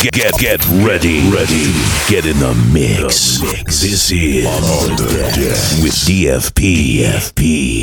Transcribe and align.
Get 0.00 0.12
get 0.12 0.32
get 0.38 0.64
ready, 0.86 1.28
ready. 1.28 1.72
Get 2.08 2.24
in 2.24 2.38
the 2.38 2.54
mix. 2.72 3.42
mix. 3.42 3.82
This 3.82 4.12
is 4.12 4.46
on 4.46 4.96
the 4.96 5.08
deck 5.08 5.34
with 5.82 5.92
DFP. 6.06 7.02
DFP. 7.02 7.82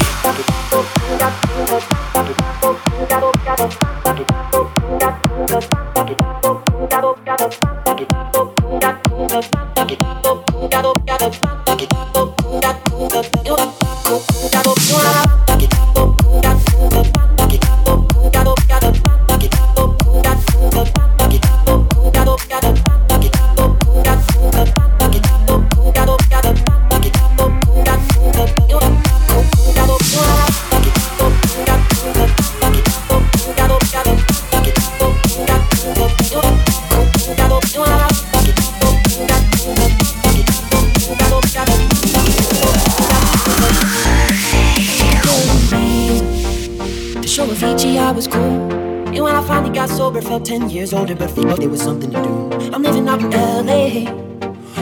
Felt 50.87 51.07
10 51.07 51.17
years 51.17 51.33
but 51.33 51.43
felt 51.43 51.59
there 51.59 51.69
was 51.69 51.81
something 51.81 52.11
to 52.11 52.21
do. 52.21 52.71
I'm 52.73 52.83
living 52.83 53.07
out 53.07 53.21
in 53.21 53.31
LA. 53.31 54.11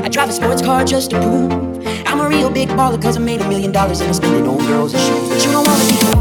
I 0.01 0.09
drive 0.09 0.29
a 0.29 0.33
sports 0.33 0.61
car 0.61 0.83
just 0.83 1.11
to 1.11 1.19
prove 1.19 1.51
I'm 2.07 2.19
a 2.19 2.27
real 2.27 2.49
big 2.49 2.69
baller, 2.69 3.01
cause 3.01 3.17
I 3.17 3.19
made 3.19 3.41
a 3.41 3.47
million 3.47 3.71
dollars 3.71 4.01
and 4.01 4.09
I 4.09 4.13
spend 4.13 4.35
it 4.35 4.47
on 4.47 4.57
girls 4.67 4.93
and 4.93 5.01
shoes. 5.03 5.29
But 5.29 5.45
you 5.45 5.51
don't 5.51 5.67
wanna 5.67 5.85
be 5.85 6.12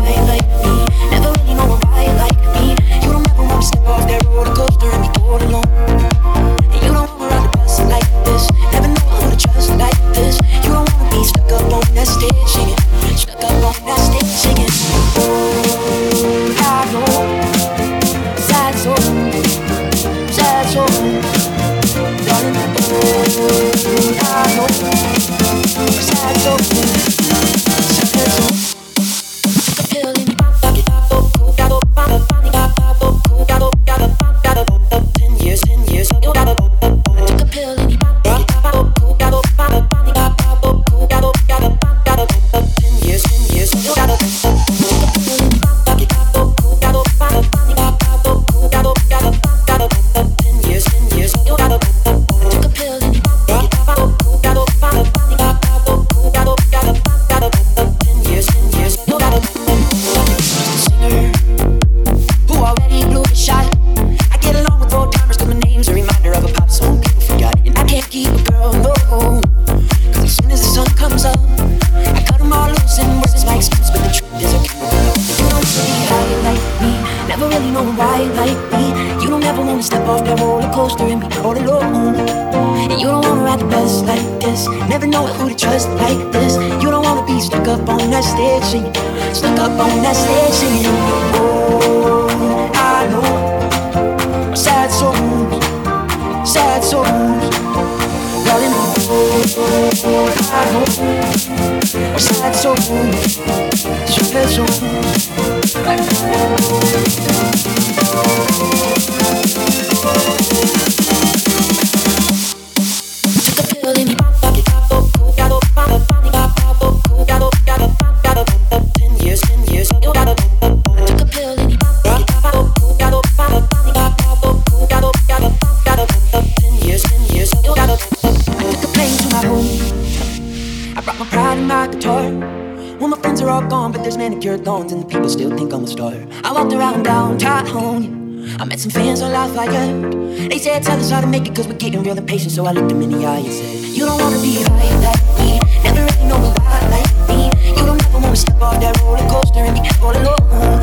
Tell 141.42 141.50
us 141.50 141.50
how 141.50 141.50
to 141.50 141.50
make 141.50 141.50
it, 141.50 141.56
cause 141.56 141.66
we're 141.66 141.78
getting 141.78 142.02
real 142.02 142.18
impatient. 142.18 142.52
So 142.52 142.66
I 142.66 142.72
looked 142.72 142.92
him 142.92 143.02
in 143.02 143.10
the 143.10 143.26
eye 143.26 143.38
and 143.38 143.52
said, 143.52 143.74
You 143.96 144.06
don't 144.06 144.20
wanna 144.20 144.40
be 144.40 144.62
high 144.62 144.94
like 145.02 145.22
me. 145.38 145.58
Never 145.82 146.04
really 146.04 146.28
know 146.28 146.38
lot 146.38 146.82
like 146.90 147.10
me. 147.28 147.50
You 147.68 147.86
don't 147.86 148.04
ever 148.04 148.18
wanna 148.18 148.36
step 148.36 148.62
off 148.62 148.80
that 148.80 148.96
roller 149.02 149.28
coaster 149.28 149.60
and 149.60 149.74
be 149.74 149.88
all 150.02 150.16
alone. 150.16 150.82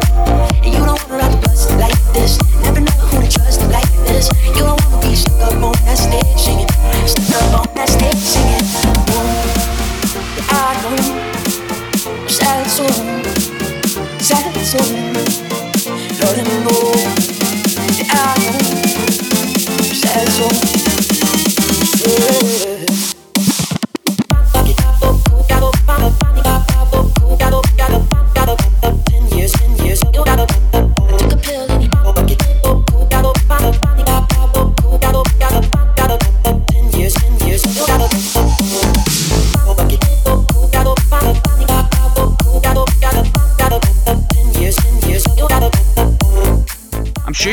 And 0.63 0.73
you 0.73 0.83
don't 0.85 1.09
wanna 1.09 1.18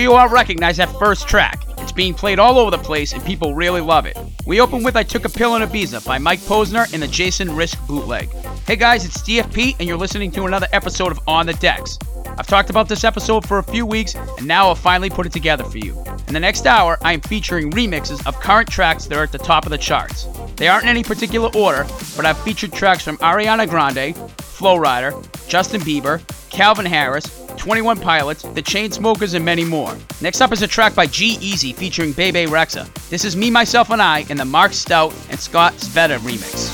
You 0.07 0.15
all 0.15 0.29
recognize 0.29 0.77
that 0.77 0.89
first 1.01 1.27
track. 1.27 1.65
It's 1.79 1.91
being 1.91 2.15
played 2.15 2.39
all 2.39 2.59
over 2.59 2.71
the 2.71 2.79
place 2.79 3.13
and 3.13 3.25
people 3.25 3.57
really 3.57 3.81
love 3.81 4.07
it. 4.07 4.17
We 4.47 4.61
open 4.61 4.85
with 4.85 4.95
I 4.95 5.03
Took 5.03 5.25
a 5.25 5.29
Pill 5.29 5.57
in 5.57 5.63
Ibiza 5.63 6.07
by 6.07 6.17
Mike 6.17 6.39
Posner 6.39 6.89
and 6.95 7.03
the 7.03 7.09
Jason 7.09 7.57
Risk 7.57 7.85
bootleg. 7.89 8.31
Hey 8.69 8.77
guys, 8.77 9.05
it's 9.05 9.21
DFP 9.23 9.75
and 9.81 9.89
you're 9.89 9.97
listening 9.97 10.31
to 10.31 10.45
another 10.45 10.69
episode 10.73 11.11
of 11.11 11.19
On 11.27 11.45
the 11.45 11.55
Decks. 11.55 11.99
I've 12.39 12.47
talked 12.47 12.71
about 12.71 12.89
this 12.89 13.03
episode 13.03 13.49
for 13.49 13.59
a 13.59 13.65
few 13.65 13.85
weeks 13.85 14.15
and 14.15 14.47
now 14.47 14.69
I'll 14.69 14.77
finally 14.77 15.11
put 15.11 15.27
it 15.27 15.33
together 15.33 15.65
for 15.65 15.79
you. 15.79 16.01
In 16.29 16.35
the 16.35 16.39
next 16.39 16.69
hour, 16.69 16.99
I 17.03 17.13
am 17.13 17.21
featuring 17.21 17.73
remixes 17.73 18.25
of 18.29 18.39
current 18.39 18.69
tracks 18.69 19.07
that 19.07 19.19
are 19.19 19.25
at 19.25 19.33
the 19.33 19.39
top 19.39 19.67
of 19.67 19.71
the 19.71 19.79
charts. 19.79 20.29
They 20.55 20.69
aren't 20.69 20.85
in 20.85 20.91
any 20.91 21.03
particular 21.03 21.51
order, 21.57 21.85
but 22.17 22.25
I've 22.25 22.39
featured 22.39 22.73
tracks 22.73 23.03
from 23.03 23.19
Ariana 23.19 23.69
Grande, 23.69 24.17
Flo 24.41 24.77
Rida, 24.77 25.49
Justin 25.49 25.81
Bieber, 25.81 26.23
Calvin 26.49 26.87
Harris, 26.87 27.46
21 27.67 27.99
Pilots, 27.99 28.43
The 28.45 28.63
Chainsmokers, 28.63 29.35
and 29.35 29.45
many 29.45 29.65
more. 29.65 29.93
Next 30.21 30.41
up 30.41 30.53
is 30.53 30.63
a 30.63 30.69
track 30.69 30.95
by 30.95 31.05
G-Eazy 31.07 31.75
featuring 31.75 32.13
Bebe 32.13 32.47
Rexha. 32.47 32.87
This 33.09 33.25
is 33.25 33.35
Me, 33.35 33.51
Myself, 33.51 33.91
and 33.91 34.01
I 34.01 34.21
in 34.31 34.37
the 34.37 34.45
Marc 34.45 34.73
Stout 34.73 35.13
and 35.31 35.41
Scott 35.41 35.73
Svejda 35.73 36.19
remix. 36.19 36.71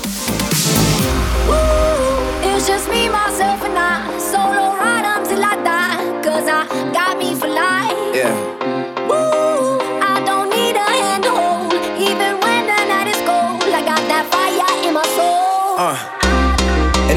Ooh, 1.49 2.47
it's 2.47 2.67
just 2.67 2.87
me, 2.89 3.09
myself, 3.09 3.63
and 3.63 3.75
I. 3.75 4.19
Solo 4.19 4.77
ride 4.77 5.17
until 5.17 5.43
I 5.43 5.55
die. 5.63 6.21
Cause 6.21 6.47
I 6.47 6.67
got 6.93 7.17
me 7.17 7.33
for 7.33 7.47
life. 7.47 8.15
Yeah. 8.15 8.53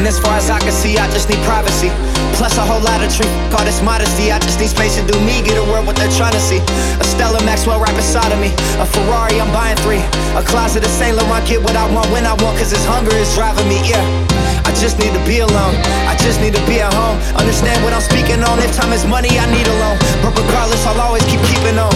As 0.07 0.23
far 0.23 0.39
as 0.39 0.49
I 0.49 0.63
can 0.63 0.71
see, 0.71 0.95
I 0.97 1.11
just 1.11 1.27
need 1.29 1.43
privacy. 1.43 1.91
Plus 2.39 2.55
a 2.57 2.65
whole 2.65 2.81
lot 2.81 3.03
of 3.03 3.11
truth, 3.11 3.33
call 3.51 3.67
this 3.67 3.83
modesty. 3.83 4.31
I 4.31 4.39
just 4.39 4.63
need 4.63 4.71
space 4.71 4.95
to 4.95 5.03
do 5.03 5.19
me, 5.27 5.43
get 5.43 5.59
a 5.59 5.65
word 5.67 5.83
what 5.83 5.99
they're 5.99 6.13
trying 6.15 6.33
to 6.33 6.41
see. 6.41 6.63
A 7.03 7.05
Stella 7.05 7.43
Maxwell 7.43 7.83
right 7.83 7.95
beside 7.99 8.31
of 8.31 8.39
me. 8.39 8.55
A 8.79 8.87
Ferrari, 8.87 9.43
I'm 9.43 9.51
buying 9.51 9.75
three. 9.83 10.01
A 10.39 10.43
closet 10.47 10.87
of 10.87 10.93
Saint 10.95 11.19
Laurent, 11.19 11.43
get 11.49 11.59
what 11.59 11.75
I 11.75 11.91
want 11.91 12.07
when 12.15 12.23
I 12.23 12.39
want, 12.39 12.55
cause 12.55 12.71
this 12.71 12.85
hunger 12.87 13.15
is 13.19 13.35
driving 13.35 13.67
me, 13.67 13.83
yeah. 13.83 14.05
I 14.63 14.71
just 14.79 14.99
need 15.03 15.11
to 15.11 15.23
be 15.27 15.43
alone. 15.43 15.75
I 16.07 16.15
just 16.23 16.39
need 16.39 16.55
to 16.55 16.65
be 16.71 16.79
at 16.79 16.95
home. 16.95 17.19
Understand 17.35 17.83
what 17.83 17.91
I'm 17.91 18.05
speaking 18.05 18.39
on. 18.47 18.63
If 18.63 18.79
time 18.79 18.95
is 18.95 19.03
money, 19.07 19.35
I 19.35 19.47
need 19.51 19.67
a 19.67 19.77
loan. 19.83 19.99
But 20.23 20.39
regardless, 20.39 20.87
I'll 20.87 21.03
always 21.03 21.27
keep 21.27 21.43
keeping 21.51 21.79
on. 21.83 21.95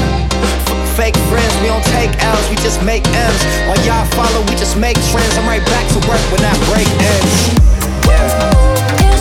Fake 0.98 1.18
friends, 1.30 1.52
we 1.62 1.70
don't 1.70 1.86
take 1.94 2.10
L's, 2.18 2.46
we 2.50 2.56
just 2.58 2.82
make 2.82 3.06
M's. 3.06 3.42
While 3.70 3.78
y'all 3.86 4.06
follow, 4.18 4.42
we 4.50 4.58
just 4.58 4.74
make 4.74 4.98
trends. 5.14 5.34
I'm 5.38 5.46
right 5.46 5.62
back 5.70 5.86
to 5.94 6.00
work 6.10 6.22
when 6.34 6.42
that 6.42 6.58
break 6.66 6.90
ends. 6.98 7.79
Yeah. 8.10 9.19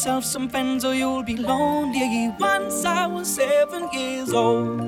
Yourself 0.00 0.24
some 0.24 0.48
friends 0.48 0.82
or 0.82 0.94
you'll 0.94 1.22
be 1.22 1.36
lonely. 1.36 2.32
Once 2.40 2.86
I 2.86 3.06
was 3.06 3.28
seven 3.28 3.86
years 3.92 4.32
old. 4.32 4.80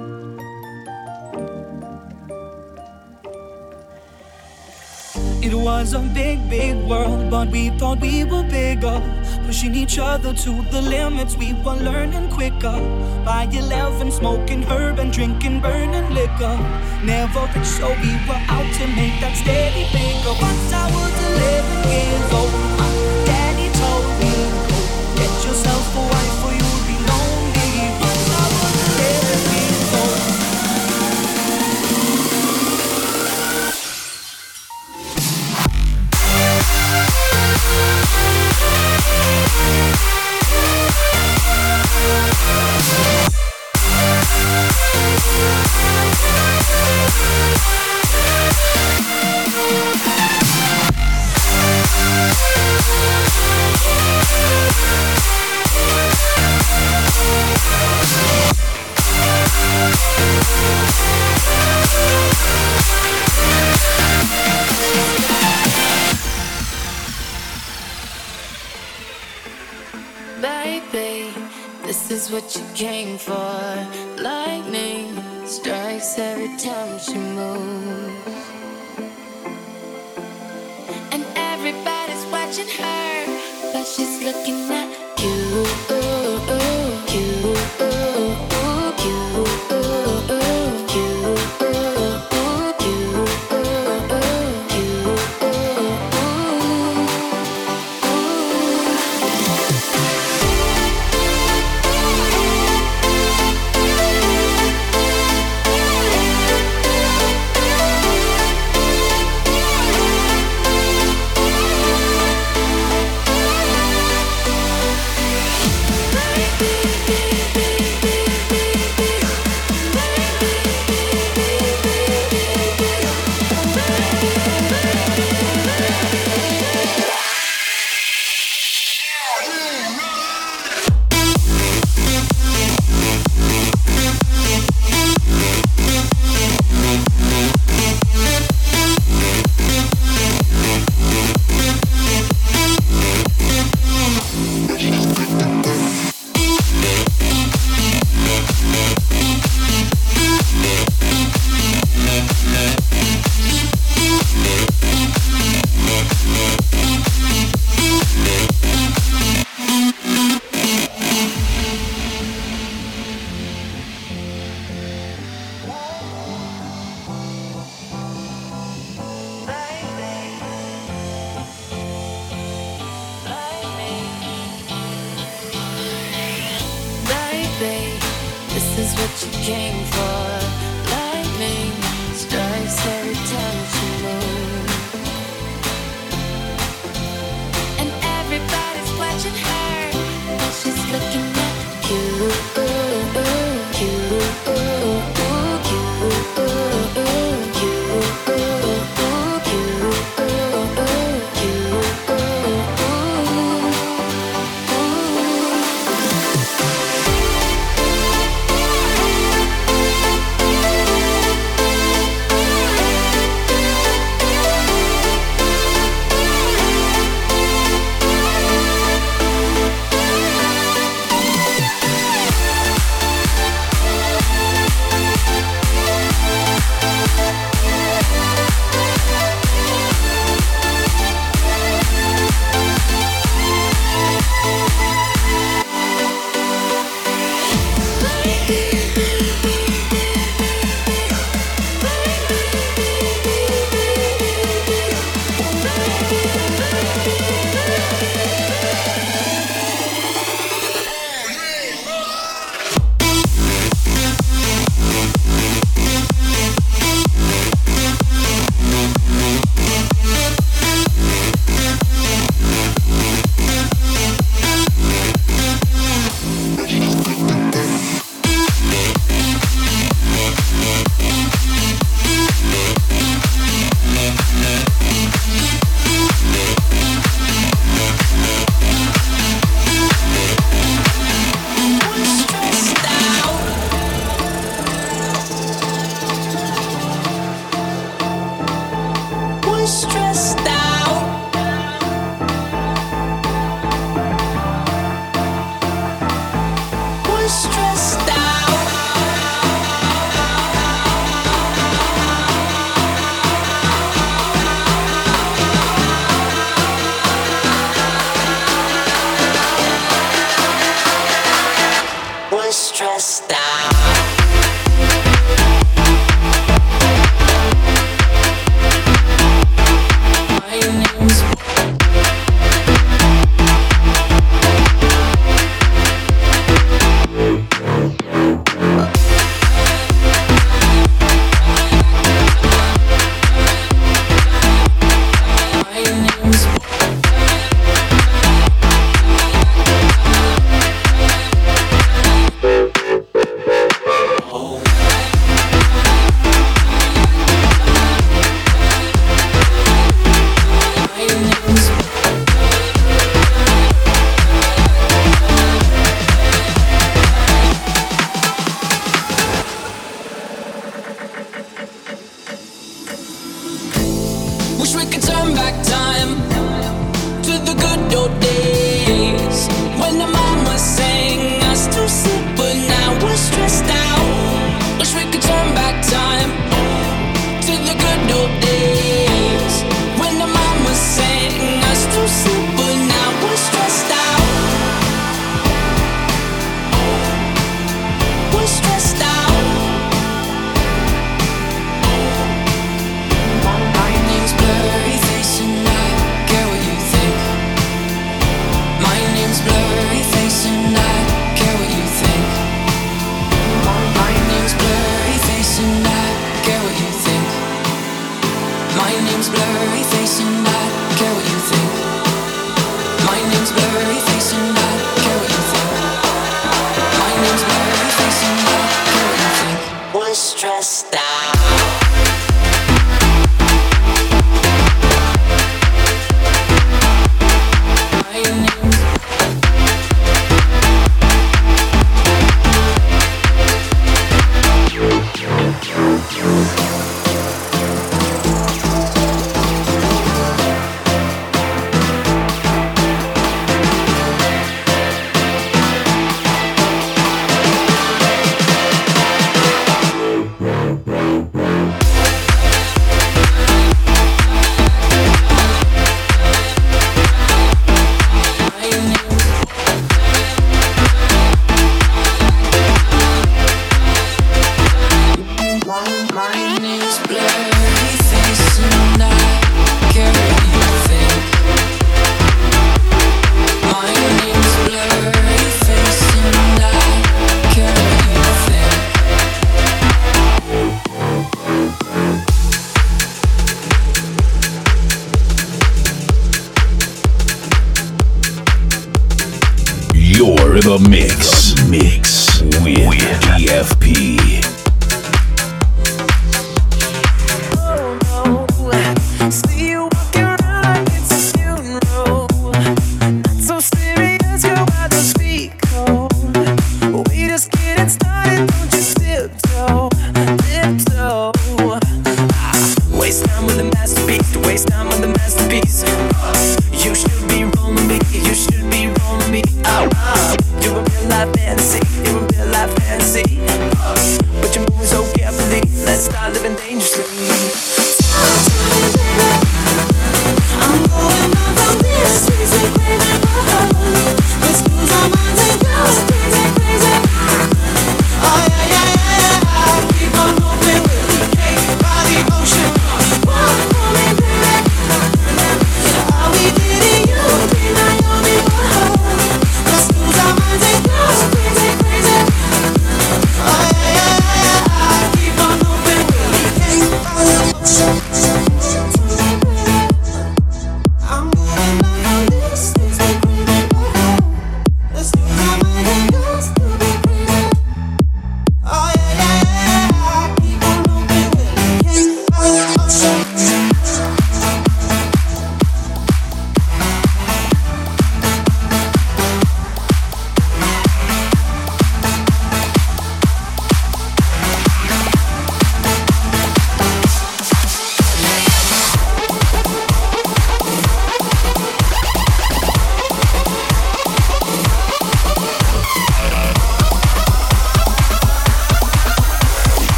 It 5.43 5.53
was 5.53 5.93
a 5.93 5.99
big, 5.99 6.49
big 6.49 6.77
world, 6.89 7.31
but 7.31 7.49
we 7.49 7.69
thought 7.79 8.01
we 8.01 8.25
were 8.25 8.43
bigger. 8.45 9.03
Pushing 9.45 9.75
each 9.75 9.99
other 9.99 10.33
to 10.33 10.53
the 10.71 10.81
limits, 10.81 11.37
we 11.37 11.53
were 11.63 11.77
learning 11.77 12.31
quicker. 12.31 12.79
By 13.23 13.51
11, 13.53 14.13
smoking 14.13 14.63
herb 14.63 14.99
and 14.99 15.13
drinking 15.13 15.61
burning 15.61 16.09
liquor. 16.15 16.57
Never 17.05 17.43
rich, 17.55 17.67
so 17.67 17.89
we 18.01 18.13
were 18.27 18.43
out 18.49 18.69
to 18.79 18.87
make 18.97 19.21
that 19.21 19.37
steady 19.37 19.85
bigger. 19.93 20.35
Once 20.41 20.73
I 20.73 20.87
was 20.97 21.15
11 21.37 21.91
years 21.91 22.33
old. 22.33 22.82
What 25.55 26.22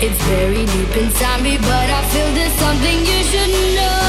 It's 0.00 0.22
very 0.26 0.64
deep 0.64 0.96
inside 0.96 1.42
me, 1.42 1.56
but 1.58 1.90
I 1.90 2.02
feel 2.10 2.32
there's 2.32 2.52
something 2.52 2.98
you 3.00 3.24
should 3.24 3.74
know. 3.74 4.07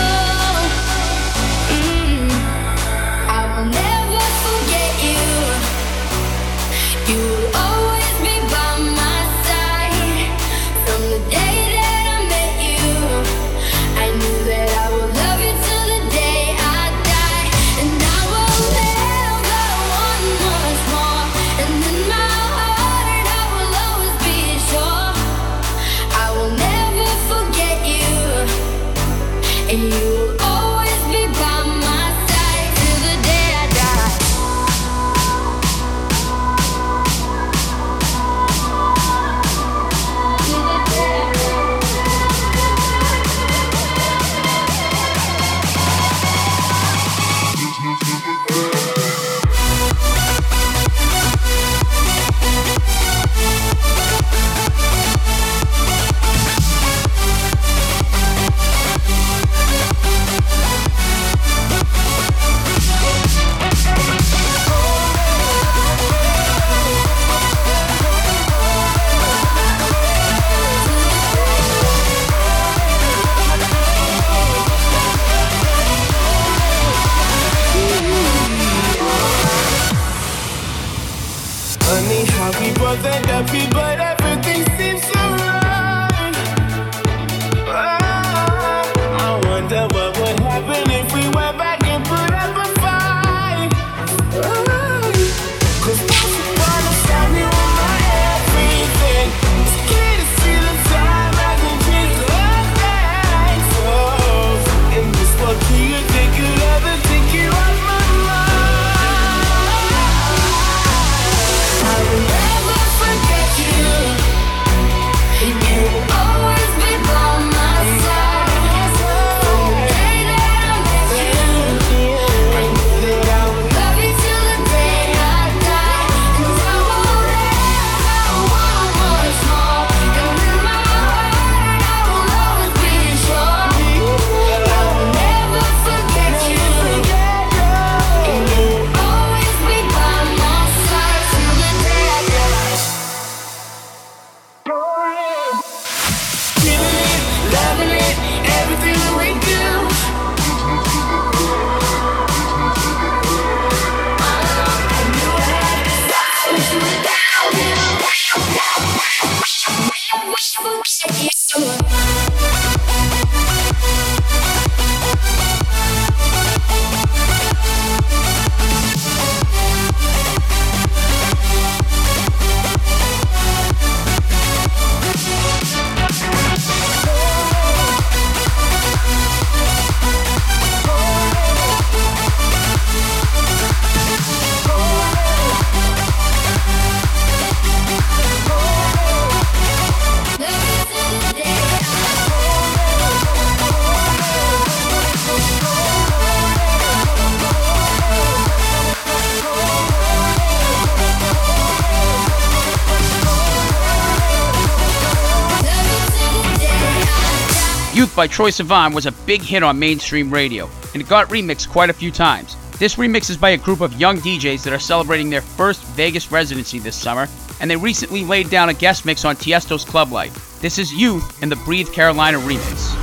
By 208.19 208.27
Troye 208.27 208.51
Sivan 208.51 208.93
was 208.93 209.05
a 209.05 209.13
big 209.13 209.41
hit 209.41 209.63
on 209.63 209.79
mainstream 209.79 210.29
radio, 210.29 210.69
and 210.91 211.01
it 211.01 211.07
got 211.07 211.29
remixed 211.29 211.69
quite 211.69 211.89
a 211.89 211.93
few 211.93 212.11
times. 212.11 212.57
This 212.77 212.95
remix 212.95 213.29
is 213.29 213.37
by 213.37 213.51
a 213.51 213.57
group 213.57 213.79
of 213.79 213.97
young 213.97 214.17
DJs 214.17 214.61
that 214.65 214.73
are 214.73 214.77
celebrating 214.77 215.29
their 215.29 215.39
first 215.39 215.81
Vegas 215.95 216.29
residency 216.29 216.79
this 216.79 216.97
summer, 216.97 217.29
and 217.61 217.71
they 217.71 217.77
recently 217.77 218.25
laid 218.25 218.49
down 218.49 218.67
a 218.67 218.73
guest 218.73 219.05
mix 219.05 219.23
on 219.23 219.37
Tiesto's 219.37 219.85
Club 219.85 220.11
Life. 220.11 220.59
This 220.59 220.77
is 220.77 220.91
Youth 220.91 221.41
and 221.41 221.49
the 221.49 221.55
Breathe 221.63 221.93
Carolina 221.93 222.39
remix. 222.39 222.93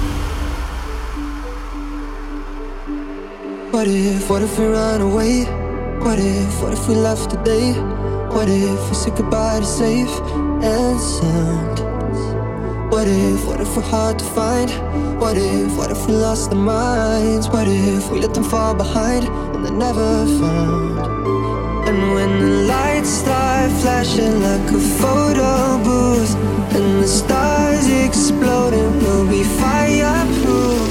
What 3.72 3.88
if, 3.88 4.28
what 4.28 4.42
if 4.42 4.58
we 4.58 4.66
run 4.66 5.00
away? 5.00 5.44
What 6.00 6.18
if, 6.18 6.62
what 6.62 6.74
if 6.74 6.86
we 6.90 6.94
left 6.94 7.30
today? 7.30 7.72
What 7.72 8.50
if 8.50 8.88
we 8.90 8.94
said 8.94 9.16
goodbye 9.16 9.60
to 9.60 9.64
safe 9.64 10.20
and 10.62 11.00
sound? 11.00 11.85
What 12.90 13.08
if, 13.08 13.44
what 13.46 13.60
if 13.60 13.76
we're 13.76 13.82
hard 13.82 14.18
to 14.20 14.24
find? 14.24 14.70
What 15.20 15.36
if, 15.36 15.76
what 15.76 15.90
if 15.90 16.06
we 16.06 16.14
lost 16.14 16.52
our 16.52 16.56
minds? 16.56 17.48
What 17.48 17.66
if 17.66 18.10
we 18.10 18.20
let 18.20 18.32
them 18.32 18.44
fall 18.44 18.74
behind 18.74 19.26
and 19.26 19.64
they're 19.64 19.72
never 19.72 20.24
found? 20.38 20.98
And 21.88 22.14
when 22.14 22.40
the 22.40 22.50
lights 22.66 23.08
start 23.08 23.70
flashing 23.82 24.40
like 24.40 24.70
a 24.70 24.80
photo 25.02 25.78
booth 25.82 26.34
And 26.74 27.02
the 27.02 27.08
stars 27.08 27.88
exploding, 27.88 28.98
we'll 28.98 29.28
be 29.28 29.42
fireproof 29.44 30.90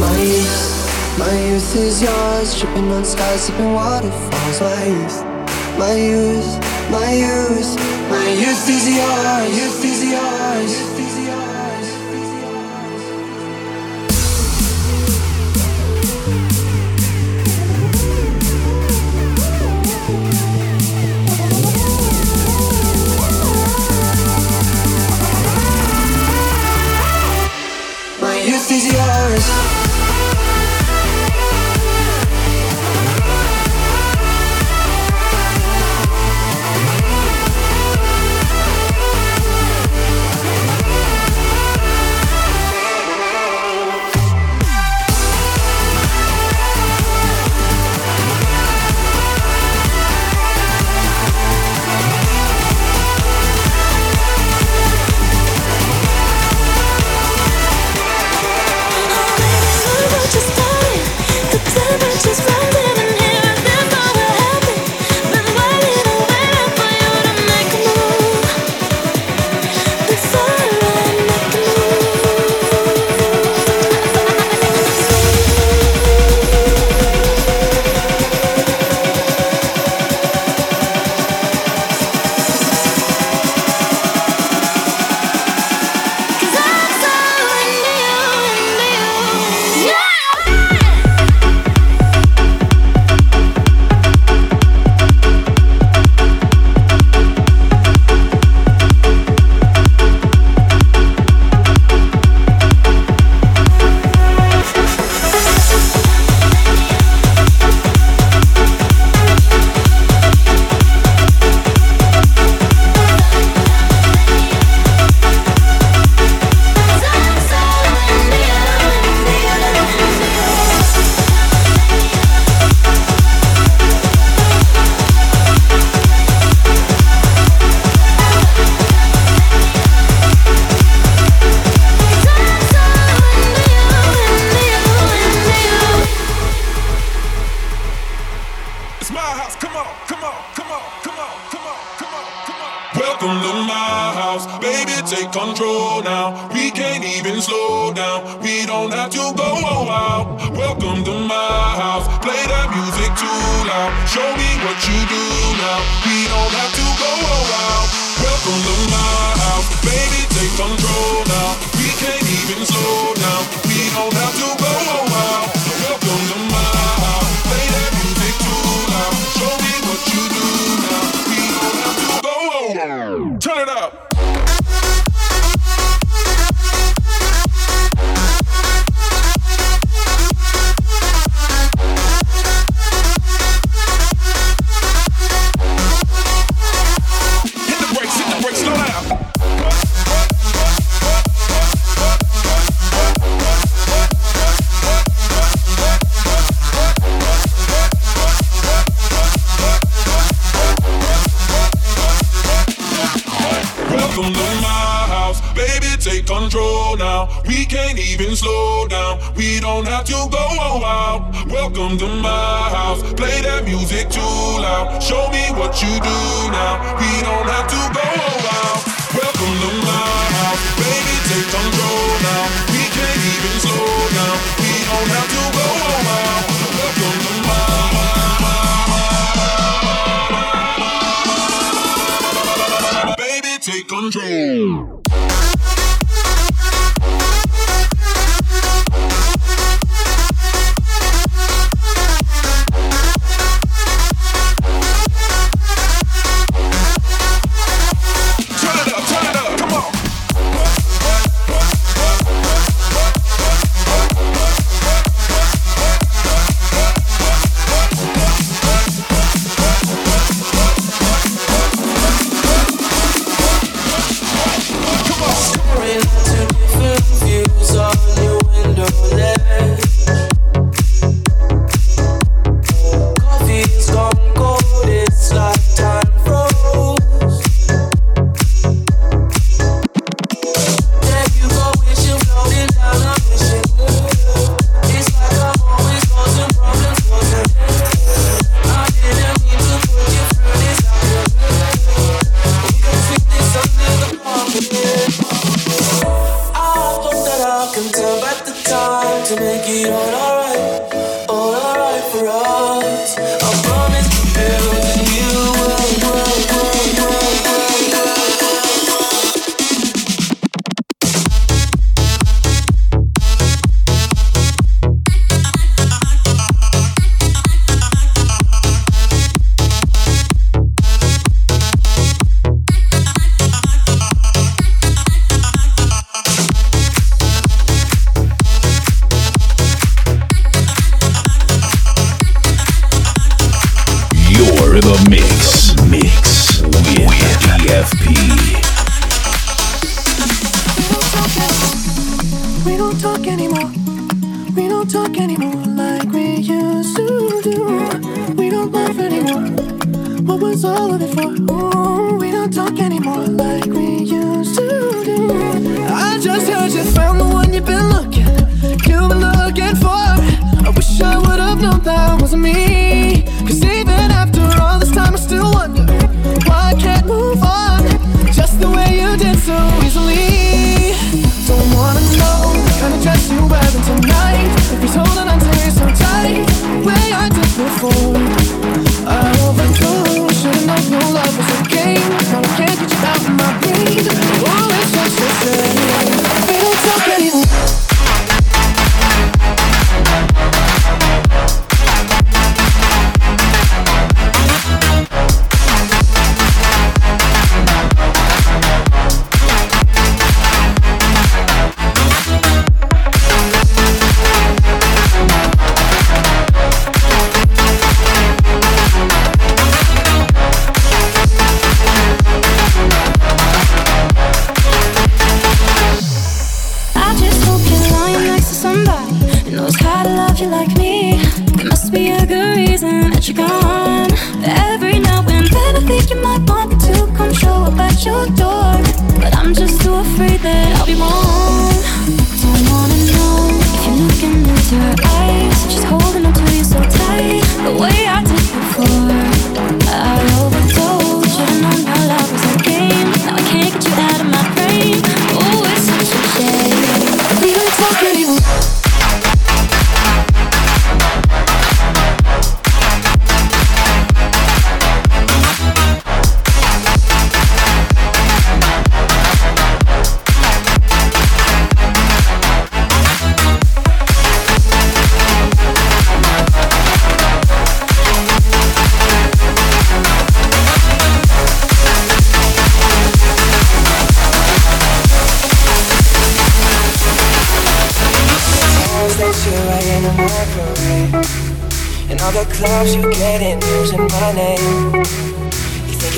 My 0.00 0.18
youth, 0.20 1.18
my 1.18 1.34
youth 1.48 1.76
is 1.76 2.02
yours 2.02 2.58
Tripping 2.58 2.90
on 2.90 3.04
skies, 3.04 3.42
sipping 3.44 3.72
waterfalls 3.72 4.60
My 4.60 4.84
youth, 4.84 5.24
my 5.78 5.94
youth, 5.94 6.52
my 6.90 7.12
youth 7.12 7.76
My 8.10 8.28
youth 8.28 8.68
is 8.68 8.88
yours, 8.96 9.58
youth 9.58 9.84
is 9.84 10.04
yours, 10.04 10.97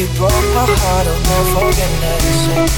You 0.01 0.09
broke 0.17 0.33
my 0.57 0.65
heart 0.65 1.07
on 1.13 1.21
her 1.29 1.45
forgiveness. 1.53 2.73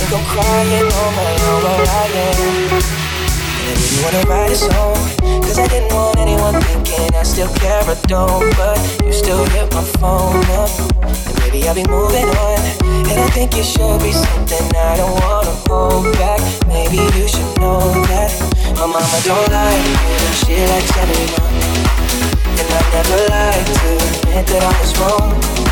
Think 0.00 0.12
I'm 0.16 0.24
crying 0.32 0.88
on 0.88 1.10
my 1.12 1.32
own, 1.44 1.60
but 1.60 1.84
I 1.84 2.08
am. 2.08 2.72
And 2.72 3.68
I 3.68 3.74
didn't 3.76 4.00
wanna 4.00 4.22
write 4.24 4.50
a 4.50 4.56
song, 4.56 4.96
cause 5.44 5.58
I 5.58 5.68
didn't 5.68 5.92
want 5.92 6.16
anyone 6.16 6.56
thinking 6.64 7.14
I 7.14 7.22
still 7.22 7.52
care 7.60 7.84
or 7.84 8.00
don't. 8.08 8.48
But 8.56 8.80
you 9.04 9.12
still 9.12 9.44
hit 9.52 9.68
my 9.76 9.84
phone 10.00 10.40
up. 10.56 10.72
And 11.04 11.36
maybe 11.44 11.68
I'll 11.68 11.76
be 11.76 11.84
moving 11.84 12.24
on. 12.24 12.60
And 13.12 13.20
I 13.20 13.28
think 13.36 13.52
it 13.52 13.68
should 13.68 14.00
be 14.00 14.12
something 14.16 14.64
I 14.72 14.96
don't 14.96 15.12
wanna 15.12 15.52
hold 15.68 16.16
back. 16.16 16.40
Maybe 16.64 16.96
you 17.12 17.28
should 17.28 17.52
know 17.60 17.92
that 18.08 18.32
my 18.80 18.88
mama 18.88 19.18
don't 19.28 19.52
like 19.52 19.84
me, 19.84 20.16
she 20.40 20.56
likes 20.64 20.96
everyone. 20.96 21.60
And 22.56 22.68
I 22.72 22.80
never 22.96 23.20
like 23.36 23.68
to 23.68 23.90
admit 24.00 24.46
that 24.48 24.62
I 24.64 24.72
was 24.80 24.96
wrong. 24.96 25.71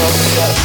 Yeah. 0.00 0.59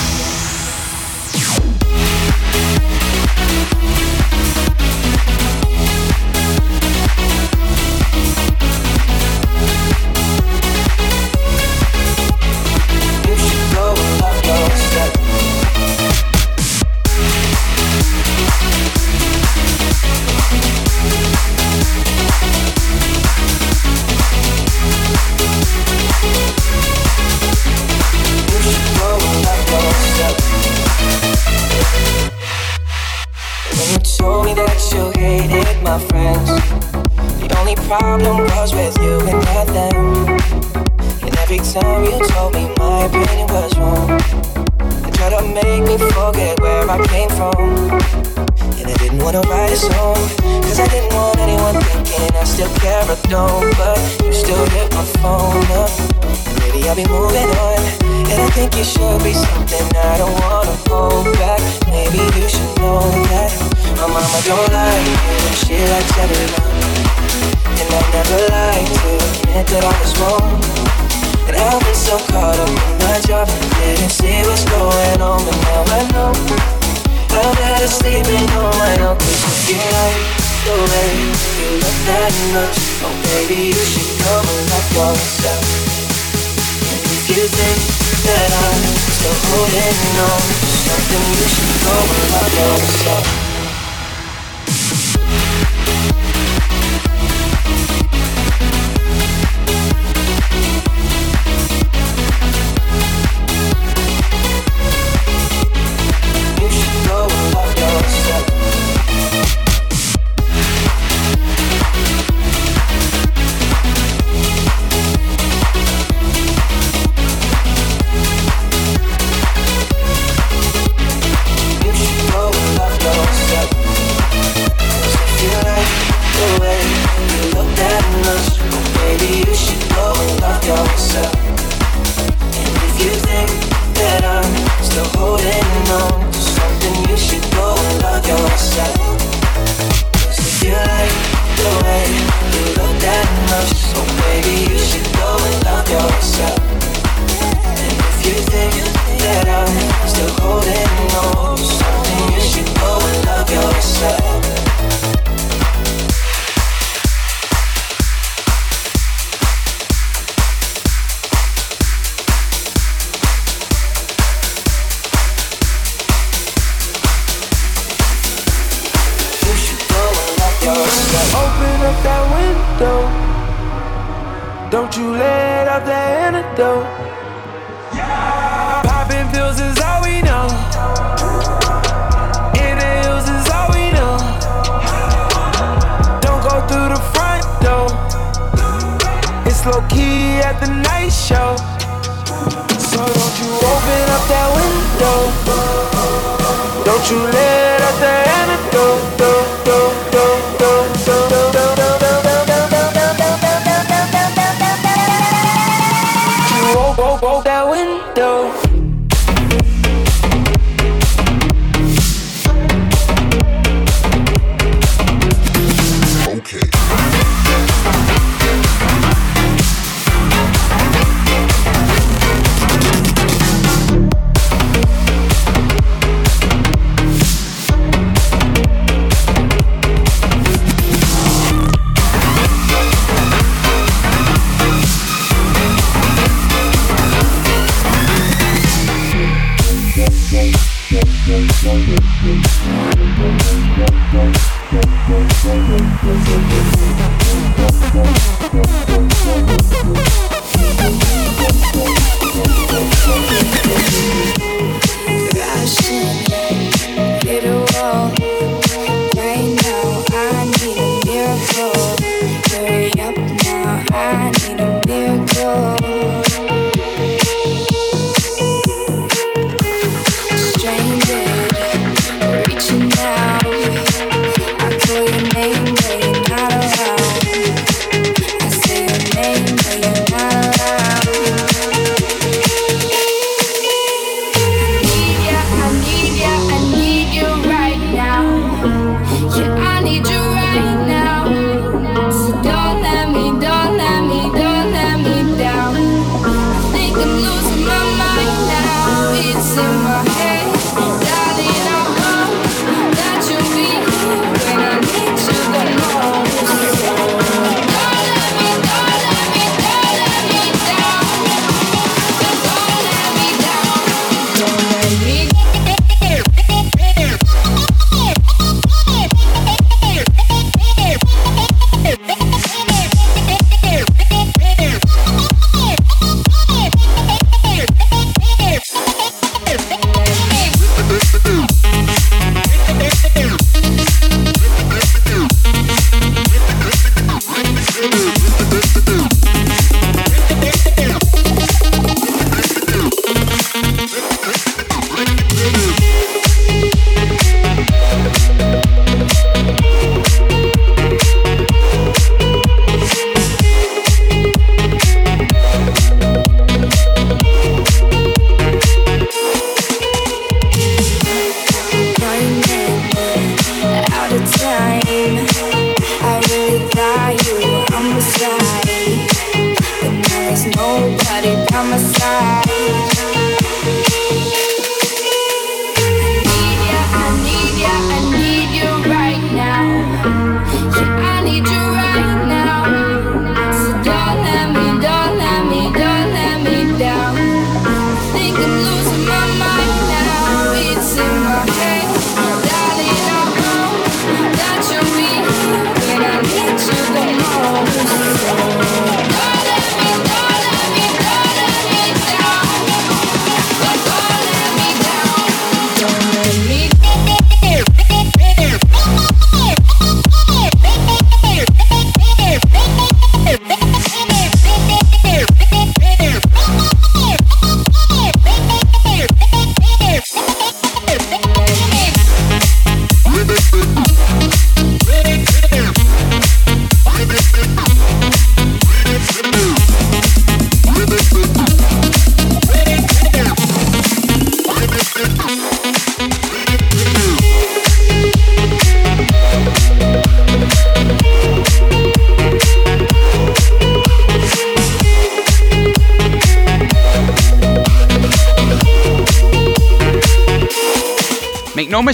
Them. 39.75 40.39
And 41.19 41.35
every 41.43 41.59
time 41.59 42.07
you 42.07 42.15
told 42.31 42.55
me 42.55 42.63
my 42.79 43.11
opinion 43.11 43.47
was 43.51 43.75
wrong, 43.77 44.07
you 45.03 45.11
tried 45.19 45.35
to 45.35 45.43
make 45.51 45.83
me 45.83 45.97
forget 46.15 46.59
where 46.63 46.87
I 46.89 46.97
came 47.11 47.29
from. 47.35 47.59
And 48.79 48.87
I 48.87 48.95
didn't 49.03 49.19
wanna 49.19 49.43
write 49.51 49.73
a 49.75 49.75
song, 49.75 50.15
cause 50.63 50.79
I 50.79 50.87
didn't 50.87 51.13
want 51.13 51.39
anyone 51.39 51.75
thinking 51.91 52.31
I 52.39 52.43
still 52.45 52.71
care 52.79 53.03
or 53.03 53.19
don't. 53.27 53.67
But 53.75 53.99
you 54.23 54.31
still 54.31 54.65
hit 54.75 54.87
my 54.95 55.05
phone 55.19 55.67
up. 55.83 55.91
Maybe 56.59 56.87
I'll 56.87 56.95
be 56.95 57.07
moving 57.17 57.51
on. 57.67 57.81
And 58.31 58.39
I 58.47 58.49
think 58.55 58.75
you 58.79 58.85
should 58.85 59.19
be 59.27 59.33
something 59.33 59.85
I 60.11 60.17
don't 60.21 60.35
wanna 60.43 60.75
hold 60.87 61.27
back. 61.35 61.61
Maybe 61.91 62.23
you 62.39 62.47
should 62.47 62.73
know 62.79 63.03
that 63.31 63.51
my 63.99 64.07
mama 64.07 64.39
don't 64.47 64.71
like 64.71 65.07
and 65.47 65.55
she 65.63 65.75
likes 65.91 66.17
everyone. 66.23 66.74
And 67.79 67.89
I 67.93 68.01
never 68.15 68.39
like 68.49 68.89
to 68.89 69.11
admit 69.17 69.65
that 69.69 69.83
I 69.85 69.93
was 70.01 70.13
wrong. 70.19 70.49
And 71.47 71.55
I've 71.55 71.81
been 71.83 71.95
so 71.95 72.17
caught 72.31 72.57
up 72.57 72.69
in 72.69 72.95
my 73.05 73.17
job, 73.25 73.47
didn't 73.77 74.09
see 74.09 74.41
what's 74.49 74.65
going 74.65 75.21
on, 75.21 75.39
but 75.45 75.57
now 75.65 75.95
I 75.95 76.01
know. 76.13 76.31
I'm 77.35 77.53
better 77.55 77.87
sleeping 77.87 78.49
on 78.57 78.73
my 78.79 78.95
own, 79.05 79.17
cause 79.19 79.69
you 79.69 79.77
like 79.77 80.45
the 80.65 80.73
way 80.73 81.09
you 81.61 81.69
look 81.77 81.97
that 82.09 82.33
much, 82.55 82.77
oh 83.05 83.13
baby, 83.29 83.69
you 83.69 83.85
should 83.85 84.11
go 84.23 84.33
and 84.41 84.65
love 84.71 84.89
yourself. 84.97 85.61
And 86.89 87.01
if 87.13 87.25
you 87.29 87.43
think 87.45 87.79
that 88.25 88.49
I'm 88.49 88.83
still 89.13 89.37
holding 89.51 89.99
on 90.25 90.41
something, 90.89 91.25
you 91.37 91.47
should 91.53 91.75
go 91.85 91.93
and 91.93 92.27
love 92.33 92.53
yourself. 92.55 93.44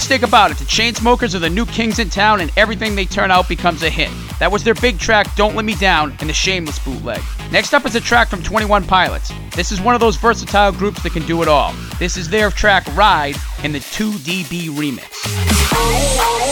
mistake 0.02 0.22
about 0.22 0.50
it, 0.50 0.56
the 0.56 0.64
Chainsmokers 0.64 1.32
are 1.32 1.38
the 1.38 1.48
new 1.48 1.64
kings 1.64 2.00
in 2.00 2.10
town 2.10 2.40
and 2.40 2.50
everything 2.56 2.96
they 2.96 3.04
turn 3.04 3.30
out 3.30 3.48
becomes 3.48 3.84
a 3.84 3.88
hit. 3.88 4.10
That 4.40 4.50
was 4.50 4.64
their 4.64 4.74
big 4.74 4.98
track, 4.98 5.32
Don't 5.36 5.54
Let 5.54 5.64
Me 5.64 5.76
Down, 5.76 6.16
and 6.18 6.28
the 6.28 6.32
Shameless 6.32 6.80
bootleg. 6.80 7.22
Next 7.52 7.72
up 7.72 7.86
is 7.86 7.94
a 7.94 8.00
track 8.00 8.26
from 8.26 8.42
21 8.42 8.82
Pilots. 8.84 9.32
This 9.54 9.70
is 9.70 9.80
one 9.80 9.94
of 9.94 10.00
those 10.00 10.16
versatile 10.16 10.72
groups 10.72 11.04
that 11.04 11.12
can 11.12 11.24
do 11.24 11.40
it 11.40 11.46
all. 11.46 11.72
This 12.00 12.16
is 12.16 12.28
their 12.28 12.50
track, 12.50 12.84
Ride, 12.96 13.36
in 13.62 13.70
the 13.70 13.78
2DB 13.78 14.70
remix. 14.70 16.51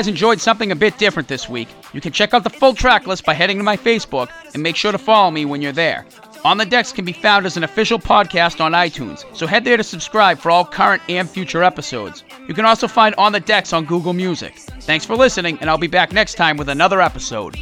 guys 0.00 0.08
enjoyed 0.08 0.40
something 0.40 0.72
a 0.72 0.76
bit 0.76 0.96
different 0.96 1.28
this 1.28 1.46
week. 1.46 1.68
You 1.92 2.00
can 2.00 2.10
check 2.10 2.32
out 2.32 2.42
the 2.42 2.48
full 2.48 2.72
track 2.72 3.06
list 3.06 3.26
by 3.26 3.34
heading 3.34 3.58
to 3.58 3.62
my 3.62 3.76
Facebook 3.76 4.30
and 4.54 4.62
make 4.62 4.74
sure 4.74 4.92
to 4.92 4.96
follow 4.96 5.30
me 5.30 5.44
when 5.44 5.60
you're 5.60 5.72
there. 5.72 6.06
On 6.42 6.56
the 6.56 6.64
Decks 6.64 6.90
can 6.90 7.04
be 7.04 7.12
found 7.12 7.44
as 7.44 7.58
an 7.58 7.64
official 7.64 7.98
podcast 7.98 8.62
on 8.62 8.72
iTunes, 8.72 9.26
so 9.36 9.46
head 9.46 9.62
there 9.62 9.76
to 9.76 9.84
subscribe 9.84 10.38
for 10.38 10.50
all 10.50 10.64
current 10.64 11.02
and 11.10 11.28
future 11.28 11.62
episodes. 11.62 12.24
You 12.48 12.54
can 12.54 12.64
also 12.64 12.88
find 12.88 13.14
On 13.16 13.30
the 13.30 13.40
Decks 13.40 13.74
on 13.74 13.84
Google 13.84 14.14
Music. 14.14 14.56
Thanks 14.56 15.04
for 15.04 15.16
listening, 15.16 15.58
and 15.60 15.68
I'll 15.68 15.76
be 15.76 15.86
back 15.86 16.14
next 16.14 16.36
time 16.36 16.56
with 16.56 16.70
another 16.70 17.02
episode. 17.02 17.58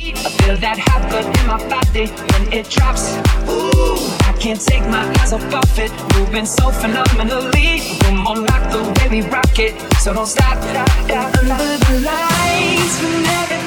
Can't 4.41 4.61
take 4.61 4.83
my 4.89 5.03
eyes 5.21 5.33
off 5.33 5.43
of 5.53 5.79
it, 5.79 5.91
moving 6.17 6.47
so 6.47 6.71
phenomenally. 6.71 7.81
Come 8.01 8.27
on, 8.27 8.47
like 8.47 8.71
the 8.71 8.83
way 8.97 9.21
we 9.21 9.29
rock 9.29 9.59
it, 9.59 9.75
so 9.99 10.15
don't 10.15 10.27
stop. 10.27 10.57
Under 10.59 11.79
the 11.87 12.01
lights, 12.05 13.58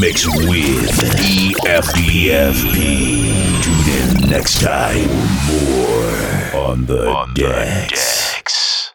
mix 0.00 0.26
with 0.26 0.90
EFPFP. 1.18 2.72
Tune 3.62 3.88
in 3.94 4.30
next 4.30 4.60
time. 4.60 5.08
More 5.48 6.62
on 6.68 6.86
the, 6.86 7.26
decks. 7.34 8.05